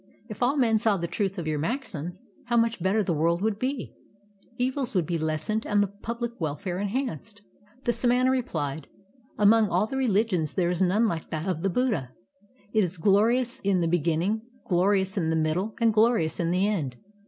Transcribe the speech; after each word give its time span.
If 0.27 0.41
all 0.41 0.57
men 0.57 0.79
saw 0.79 0.97
the 0.97 1.05
truth 1.05 1.37
of 1.37 1.45
your 1.45 1.59
maxims, 1.59 2.19
how 2.45 2.57
much 2.57 2.81
better 2.81 3.03
the 3.03 3.13
world 3.13 3.43
would 3.43 3.59
be! 3.59 3.93
Evils 4.57 4.95
would 4.95 5.05
be 5.05 5.19
less 5.19 5.47
ened, 5.47 5.63
and 5.63 5.85
public 6.01 6.31
welfare 6.41 6.79
enhanced." 6.79 7.43
The 7.83 7.93
samana 7.93 8.31
replied: 8.31 8.87
"Among 9.37 9.69
all 9.69 9.85
the 9.85 9.97
religions 9.97 10.55
there 10.55 10.71
is 10.71 10.81
none 10.81 11.05
like 11.07 11.29
that 11.29 11.47
of 11.47 11.61
the 11.61 11.69
Buddha. 11.69 12.13
It 12.73 12.83
is 12.83 12.97
glorious 12.97 13.59
in 13.59 13.77
the 13.77 13.87
be 13.87 13.99
ginning, 13.99 14.39
glorious 14.65 15.17
in 15.19 15.29
the 15.29 15.35
middle, 15.35 15.75
and 15.79 15.93
glorious 15.93 16.39
in 16.39 16.49
the 16.49 16.67
end. 16.67 16.95